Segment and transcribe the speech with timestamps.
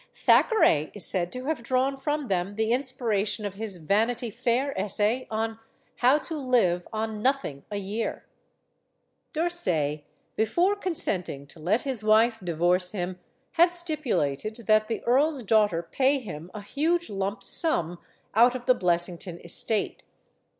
[0.15, 4.73] Thackeray is said to have drawn from them the in spiration of his "Vanity Fair"
[4.75, 5.59] essay on
[5.97, 8.25] "How to Live on Nothing a Year."
[9.31, 10.03] D'Orsay,
[10.35, 13.19] before consenting to let his wife divorce him,
[13.51, 17.99] had stipulated that the earl's daughter pay him a huge lump sum
[18.33, 20.01] out of the Blessing ton estate.